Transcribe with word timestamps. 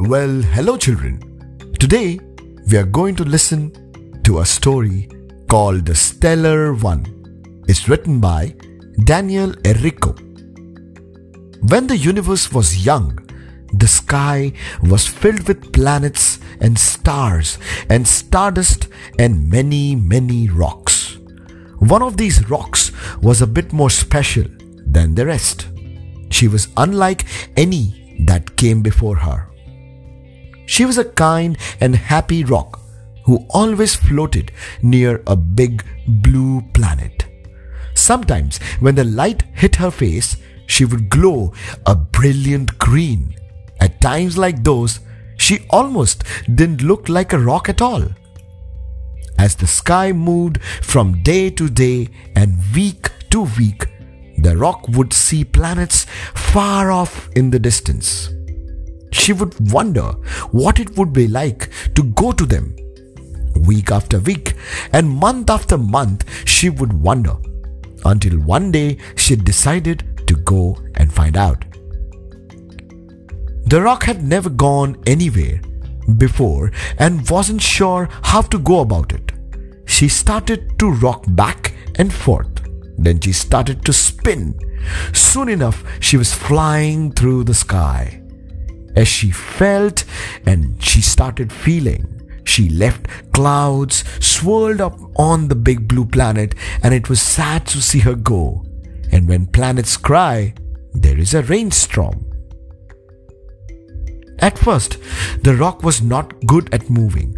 Well, 0.00 0.40
hello, 0.40 0.78
children. 0.78 1.20
Today, 1.78 2.18
we 2.70 2.78
are 2.78 2.86
going 2.86 3.14
to 3.16 3.22
listen 3.22 4.22
to 4.24 4.38
a 4.38 4.46
story 4.46 5.10
called 5.46 5.84
The 5.84 5.94
Stellar 5.94 6.72
One. 6.72 7.04
It's 7.68 7.86
written 7.86 8.18
by 8.18 8.54
Daniel 9.04 9.50
Errico. 9.62 10.18
When 11.68 11.86
the 11.86 11.98
universe 11.98 12.50
was 12.50 12.86
young, 12.86 13.18
the 13.74 13.86
sky 13.86 14.54
was 14.82 15.06
filled 15.06 15.46
with 15.46 15.70
planets 15.74 16.38
and 16.62 16.78
stars 16.78 17.58
and 17.90 18.08
stardust 18.08 18.88
and 19.18 19.50
many, 19.50 19.96
many 19.96 20.48
rocks. 20.48 21.18
One 21.78 22.02
of 22.02 22.16
these 22.16 22.48
rocks 22.48 22.90
was 23.20 23.42
a 23.42 23.46
bit 23.46 23.74
more 23.74 23.90
special 23.90 24.46
than 24.86 25.14
the 25.14 25.26
rest. 25.26 25.68
She 26.30 26.48
was 26.48 26.68
unlike 26.78 27.26
any 27.54 28.16
that 28.24 28.56
came 28.56 28.80
before 28.80 29.16
her. 29.16 29.49
She 30.70 30.84
was 30.84 30.98
a 30.98 31.04
kind 31.04 31.58
and 31.80 31.96
happy 31.96 32.44
rock 32.44 32.78
who 33.24 33.44
always 33.50 33.96
floated 33.96 34.52
near 34.82 35.20
a 35.26 35.34
big 35.34 35.84
blue 36.06 36.62
planet. 36.74 37.26
Sometimes, 37.94 38.58
when 38.78 38.94
the 38.94 39.02
light 39.02 39.42
hit 39.52 39.74
her 39.76 39.90
face, 39.90 40.36
she 40.68 40.84
would 40.84 41.10
glow 41.10 41.52
a 41.86 41.96
brilliant 41.96 42.78
green. 42.78 43.34
At 43.80 44.00
times 44.00 44.38
like 44.38 44.62
those, 44.62 45.00
she 45.36 45.66
almost 45.70 46.22
didn't 46.54 46.82
look 46.82 47.08
like 47.08 47.32
a 47.32 47.40
rock 47.40 47.68
at 47.68 47.82
all. 47.82 48.04
As 49.40 49.56
the 49.56 49.66
sky 49.66 50.12
moved 50.12 50.62
from 50.62 51.20
day 51.24 51.50
to 51.50 51.68
day 51.68 52.10
and 52.36 52.62
week 52.76 53.10
to 53.30 53.42
week, 53.58 53.88
the 54.38 54.56
rock 54.56 54.86
would 54.90 55.12
see 55.12 55.44
planets 55.44 56.06
far 56.32 56.92
off 56.92 57.28
in 57.34 57.50
the 57.50 57.58
distance. 57.58 58.30
She 59.20 59.32
would 59.34 59.54
wonder 59.70 60.08
what 60.50 60.80
it 60.80 60.96
would 60.96 61.12
be 61.12 61.28
like 61.28 61.70
to 61.94 62.02
go 62.02 62.32
to 62.32 62.46
them. 62.46 62.74
Week 63.54 63.90
after 63.90 64.18
week 64.18 64.54
and 64.92 65.10
month 65.10 65.50
after 65.50 65.76
month, 65.76 66.24
she 66.48 66.70
would 66.70 66.92
wonder 66.92 67.36
until 68.04 68.38
one 68.40 68.70
day 68.72 68.96
she 69.16 69.36
decided 69.36 70.26
to 70.26 70.34
go 70.36 70.78
and 70.94 71.12
find 71.12 71.36
out. 71.36 71.64
The 73.66 73.82
rock 73.82 74.04
had 74.04 74.24
never 74.24 74.48
gone 74.48 74.96
anywhere 75.06 75.60
before 76.16 76.72
and 76.98 77.28
wasn't 77.28 77.62
sure 77.62 78.08
how 78.22 78.40
to 78.42 78.58
go 78.58 78.80
about 78.80 79.12
it. 79.12 79.32
She 79.86 80.08
started 80.08 80.78
to 80.78 80.92
rock 80.92 81.24
back 81.28 81.74
and 81.96 82.12
forth. 82.12 82.48
Then 82.96 83.20
she 83.20 83.32
started 83.32 83.84
to 83.84 83.92
spin. 83.92 84.58
Soon 85.12 85.50
enough, 85.50 85.84
she 86.00 86.16
was 86.16 86.32
flying 86.32 87.12
through 87.12 87.44
the 87.44 87.54
sky. 87.54 88.19
As 88.96 89.08
she 89.08 89.30
felt 89.30 90.04
and 90.46 90.82
she 90.82 91.00
started 91.00 91.52
feeling, 91.52 92.20
she 92.44 92.68
left 92.68 93.06
clouds 93.32 94.04
swirled 94.18 94.80
up 94.80 94.98
on 95.16 95.48
the 95.48 95.54
big 95.54 95.86
blue 95.86 96.04
planet, 96.04 96.54
and 96.82 96.92
it 96.92 97.08
was 97.08 97.22
sad 97.22 97.66
to 97.68 97.80
see 97.80 98.00
her 98.00 98.14
go. 98.14 98.64
And 99.12 99.28
when 99.28 99.46
planets 99.46 99.96
cry, 99.96 100.54
there 100.92 101.18
is 101.18 101.34
a 101.34 101.42
rainstorm. 101.42 102.26
At 104.40 104.58
first, 104.58 104.96
the 105.42 105.54
rock 105.54 105.82
was 105.82 106.00
not 106.02 106.46
good 106.46 106.72
at 106.74 106.90
moving. 106.90 107.36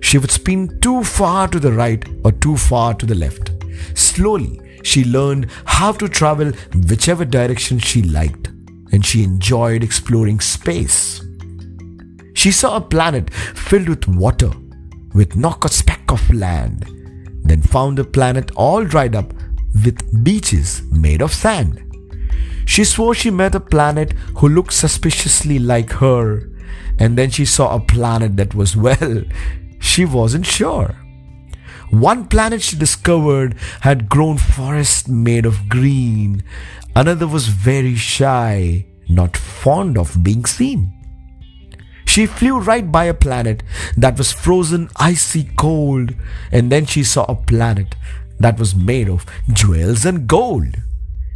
She 0.00 0.18
would 0.18 0.30
spin 0.30 0.80
too 0.80 1.02
far 1.02 1.48
to 1.48 1.58
the 1.58 1.72
right 1.72 2.04
or 2.24 2.32
too 2.32 2.56
far 2.56 2.94
to 2.94 3.06
the 3.06 3.14
left. 3.14 3.50
Slowly, 3.94 4.60
she 4.82 5.04
learned 5.04 5.50
how 5.64 5.92
to 5.92 6.08
travel 6.08 6.52
whichever 6.88 7.24
direction 7.24 7.78
she 7.78 8.02
liked, 8.02 8.50
and 8.92 9.04
she 9.04 9.24
enjoyed 9.24 9.82
exploring 9.82 10.40
space. 10.40 11.22
She 12.34 12.50
saw 12.50 12.76
a 12.76 12.80
planet 12.80 13.32
filled 13.32 13.88
with 13.88 14.08
water, 14.08 14.50
with 15.14 15.36
not 15.36 15.64
a 15.64 15.68
speck 15.68 16.10
of 16.10 16.32
land, 16.32 16.84
then 17.44 17.62
found 17.62 17.98
a 17.98 18.04
planet 18.04 18.50
all 18.56 18.84
dried 18.84 19.14
up 19.14 19.32
with 19.84 20.24
beaches 20.24 20.82
made 20.90 21.22
of 21.22 21.32
sand. 21.32 21.80
She 22.66 22.84
swore 22.84 23.14
she 23.14 23.30
met 23.30 23.54
a 23.54 23.60
planet 23.60 24.12
who 24.38 24.48
looked 24.48 24.72
suspiciously 24.72 25.58
like 25.58 25.92
her, 25.92 26.48
and 26.98 27.16
then 27.16 27.30
she 27.30 27.44
saw 27.44 27.74
a 27.74 27.80
planet 27.80 28.36
that 28.36 28.54
was, 28.54 28.76
well, 28.76 29.22
she 29.80 30.04
wasn't 30.04 30.46
sure. 30.46 30.96
One 31.90 32.26
planet 32.26 32.62
she 32.62 32.76
discovered 32.76 33.54
had 33.82 34.08
grown 34.08 34.38
forests 34.38 35.06
made 35.06 35.46
of 35.46 35.68
green. 35.68 36.42
Another 36.96 37.26
was 37.26 37.48
very 37.48 37.96
shy, 37.96 38.86
not 39.08 39.36
fond 39.36 39.98
of 39.98 40.22
being 40.22 40.44
seen. 40.44 40.92
She 42.04 42.26
flew 42.26 42.60
right 42.60 42.90
by 42.92 43.04
a 43.06 43.14
planet 43.14 43.62
that 43.96 44.16
was 44.16 44.30
frozen 44.30 44.88
icy 44.96 45.50
cold, 45.56 46.14
and 46.52 46.70
then 46.70 46.86
she 46.86 47.02
saw 47.02 47.24
a 47.24 47.34
planet 47.34 47.96
that 48.38 48.58
was 48.58 48.74
made 48.74 49.08
of 49.08 49.26
jewels 49.52 50.04
and 50.04 50.28
gold. 50.28 50.76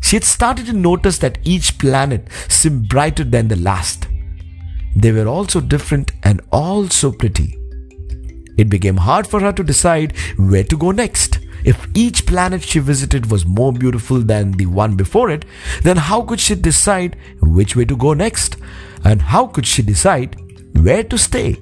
She 0.00 0.16
had 0.16 0.24
started 0.24 0.66
to 0.66 0.72
notice 0.72 1.18
that 1.18 1.38
each 1.44 1.78
planet 1.78 2.28
seemed 2.48 2.88
brighter 2.88 3.24
than 3.24 3.48
the 3.48 3.56
last. 3.56 4.08
They 4.96 5.12
were 5.12 5.28
all 5.28 5.46
so 5.46 5.60
different 5.60 6.12
and 6.22 6.40
all 6.50 6.88
so 6.88 7.12
pretty. 7.12 7.58
It 8.56 8.68
became 8.68 8.96
hard 8.96 9.26
for 9.26 9.40
her 9.40 9.52
to 9.52 9.62
decide 9.62 10.16
where 10.36 10.64
to 10.64 10.76
go 10.76 10.90
next. 10.90 11.38
If 11.64 11.86
each 11.94 12.26
planet 12.26 12.62
she 12.62 12.78
visited 12.78 13.30
was 13.30 13.46
more 13.46 13.72
beautiful 13.72 14.18
than 14.18 14.52
the 14.52 14.66
one 14.66 14.96
before 14.96 15.30
it, 15.30 15.44
then 15.82 15.96
how 15.96 16.22
could 16.22 16.40
she 16.40 16.54
decide 16.54 17.16
which 17.40 17.76
way 17.76 17.84
to 17.84 17.96
go 17.96 18.14
next? 18.14 18.56
And 19.04 19.22
how 19.22 19.46
could 19.46 19.66
she 19.66 19.82
decide 19.82 20.36
where 20.74 21.04
to 21.04 21.18
stay? 21.18 21.56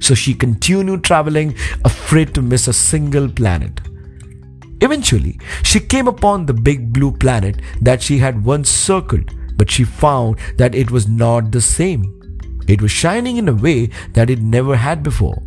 So 0.00 0.14
she 0.14 0.34
continued 0.34 1.04
traveling, 1.04 1.56
afraid 1.84 2.34
to 2.34 2.42
miss 2.42 2.68
a 2.68 2.72
single 2.72 3.28
planet. 3.28 3.80
Eventually, 4.80 5.38
she 5.62 5.80
came 5.80 6.08
upon 6.08 6.44
the 6.44 6.52
big 6.52 6.92
blue 6.92 7.12
planet 7.12 7.56
that 7.80 8.02
she 8.02 8.18
had 8.18 8.44
once 8.44 8.68
circled, 8.68 9.30
but 9.56 9.70
she 9.70 9.84
found 9.84 10.38
that 10.58 10.74
it 10.74 10.90
was 10.90 11.08
not 11.08 11.52
the 11.52 11.60
same. 11.60 12.20
It 12.68 12.82
was 12.82 12.90
shining 12.90 13.36
in 13.38 13.48
a 13.48 13.54
way 13.54 13.86
that 14.12 14.28
it 14.28 14.40
never 14.40 14.76
had 14.76 15.02
before. 15.02 15.42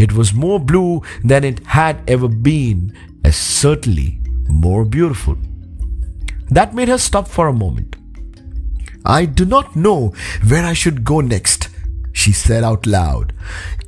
It 0.00 0.14
was 0.14 0.32
more 0.32 0.58
blue 0.58 1.02
than 1.22 1.44
it 1.44 1.58
had 1.66 2.02
ever 2.08 2.26
been, 2.26 2.96
as 3.22 3.36
certainly 3.36 4.18
more 4.48 4.86
beautiful. 4.86 5.36
That 6.48 6.74
made 6.74 6.88
her 6.88 6.96
stop 6.96 7.28
for 7.28 7.48
a 7.48 7.52
moment. 7.52 7.96
I 9.04 9.26
do 9.26 9.44
not 9.44 9.76
know 9.76 10.14
where 10.48 10.64
I 10.64 10.72
should 10.72 11.04
go 11.04 11.20
next, 11.20 11.68
she 12.12 12.32
said 12.32 12.64
out 12.64 12.86
loud. 12.86 13.34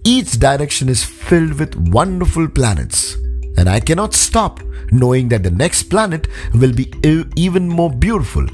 Each 0.04 0.38
direction 0.38 0.90
is 0.90 1.02
filled 1.02 1.58
with 1.58 1.76
wonderful 1.76 2.46
planets, 2.46 3.14
and 3.56 3.66
I 3.66 3.80
cannot 3.80 4.12
stop 4.12 4.60
knowing 4.90 5.28
that 5.30 5.42
the 5.42 5.50
next 5.50 5.84
planet 5.84 6.28
will 6.52 6.74
be 6.74 6.92
even 7.36 7.68
more 7.68 7.90
beautiful 7.90 8.46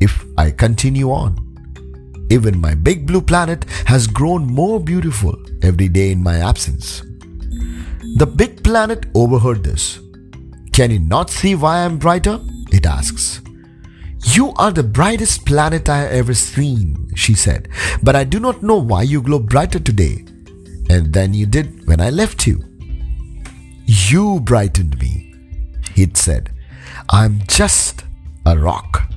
if 0.00 0.24
I 0.36 0.50
continue 0.50 1.12
on. 1.12 1.45
Even 2.30 2.60
my 2.60 2.74
big 2.74 3.06
blue 3.06 3.20
planet 3.20 3.64
has 3.86 4.06
grown 4.06 4.46
more 4.46 4.80
beautiful 4.80 5.36
every 5.62 5.88
day 5.88 6.10
in 6.10 6.22
my 6.22 6.38
absence. 6.38 7.02
The 8.16 8.26
big 8.26 8.64
planet 8.64 9.06
overheard 9.14 9.62
this. 9.62 10.00
Can 10.72 10.90
you 10.90 10.98
not 10.98 11.30
see 11.30 11.54
why 11.54 11.84
I'm 11.84 11.98
brighter? 11.98 12.40
It 12.72 12.86
asks. 12.86 13.40
You 14.20 14.52
are 14.56 14.72
the 14.72 14.82
brightest 14.82 15.46
planet 15.46 15.88
I 15.88 15.98
have 15.98 16.12
ever 16.12 16.34
seen, 16.34 17.10
she 17.14 17.34
said, 17.34 17.68
but 18.02 18.16
I 18.16 18.24
do 18.24 18.40
not 18.40 18.62
know 18.62 18.76
why 18.76 19.02
you 19.02 19.22
glow 19.22 19.38
brighter 19.38 19.78
today 19.78 20.24
and 20.90 21.12
than 21.12 21.32
you 21.32 21.46
did 21.46 21.86
when 21.86 22.00
I 22.00 22.10
left 22.10 22.46
you. 22.46 22.64
You 23.84 24.40
brightened 24.40 24.98
me, 24.98 25.32
it 25.94 26.16
said. 26.16 26.50
I'm 27.08 27.40
just 27.46 28.04
a 28.44 28.58
rock. 28.58 29.10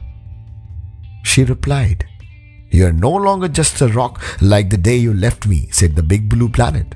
She 1.24 1.44
replied, 1.44 2.06
you're 2.72 2.94
no 2.94 3.12
longer 3.12 3.48
just 3.48 3.82
a 3.82 3.88
rock 3.88 4.22
like 4.42 4.70
the 4.70 4.78
day 4.78 4.98
you 4.98 5.14
left 5.14 5.48
me, 5.48 5.68
said 5.72 5.96
the 5.96 6.04
big 6.04 6.30
blue 6.30 6.50
planet. 6.50 6.96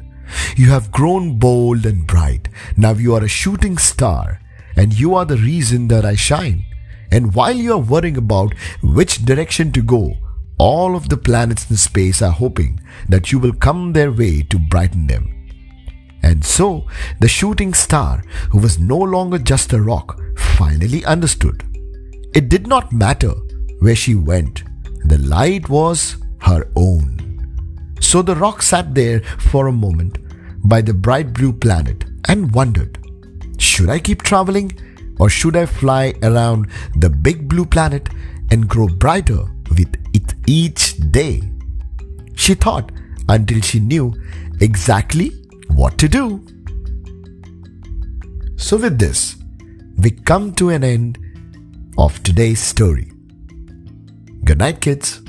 You 0.55 0.69
have 0.69 0.91
grown 0.91 1.37
bold 1.37 1.85
and 1.85 2.05
bright. 2.05 2.49
Now 2.77 2.93
you 2.93 3.15
are 3.15 3.23
a 3.23 3.27
shooting 3.27 3.77
star, 3.77 4.39
and 4.75 4.97
you 4.97 5.15
are 5.15 5.25
the 5.25 5.37
reason 5.37 5.87
that 5.89 6.05
I 6.05 6.15
shine. 6.15 6.65
And 7.11 7.33
while 7.33 7.55
you 7.55 7.73
are 7.73 7.79
worrying 7.79 8.17
about 8.17 8.53
which 8.81 9.25
direction 9.25 9.71
to 9.73 9.81
go, 9.81 10.17
all 10.57 10.95
of 10.95 11.09
the 11.09 11.17
planets 11.17 11.69
in 11.69 11.77
space 11.77 12.21
are 12.21 12.31
hoping 12.31 12.79
that 13.09 13.31
you 13.31 13.39
will 13.39 13.53
come 13.53 13.93
their 13.93 14.11
way 14.11 14.43
to 14.43 14.59
brighten 14.59 15.07
them. 15.07 15.29
And 16.21 16.45
so, 16.45 16.87
the 17.19 17.27
shooting 17.27 17.73
star, 17.73 18.23
who 18.51 18.59
was 18.59 18.79
no 18.79 18.97
longer 18.97 19.37
just 19.37 19.73
a 19.73 19.81
rock, 19.81 20.19
finally 20.37 21.03
understood. 21.05 21.63
It 22.33 22.49
did 22.49 22.65
not 22.65 22.93
matter 22.93 23.33
where 23.79 23.95
she 23.95 24.15
went 24.15 24.63
the 25.05 25.17
light 25.19 25.69
was 25.69 26.17
her 26.39 26.67
own. 26.75 27.95
So 27.99 28.21
the 28.21 28.35
rock 28.35 28.61
sat 28.61 28.93
there 28.93 29.21
for 29.51 29.67
a 29.67 29.71
moment 29.71 30.17
by 30.63 30.81
the 30.81 30.93
bright 30.93 31.33
blue 31.33 31.53
planet 31.53 32.05
and 32.27 32.53
wondered 32.53 32.97
should 33.57 33.89
I 33.89 33.99
keep 33.99 34.23
traveling 34.23 34.71
or 35.19 35.29
should 35.29 35.55
I 35.55 35.65
fly 35.65 36.13
around 36.21 36.69
the 36.95 37.09
big 37.09 37.47
blue 37.47 37.65
planet 37.65 38.09
and 38.51 38.67
grow 38.67 38.87
brighter 38.87 39.45
with 39.69 39.95
it 40.13 40.33
each 40.47 40.97
day? 41.11 41.41
she 42.35 42.53
thought 42.53 42.91
until 43.29 43.61
she 43.61 43.79
knew 43.79 44.13
exactly 44.59 45.29
what 45.69 45.97
to 45.97 46.09
do. 46.09 46.45
So, 48.57 48.77
with 48.77 48.99
this, 48.99 49.37
we 49.97 50.11
come 50.11 50.53
to 50.55 50.69
an 50.69 50.83
end 50.83 51.17
of 51.97 52.21
today's 52.23 52.59
story. 52.59 53.12
Good 54.45 54.57
night, 54.57 54.81
kids. 54.81 55.22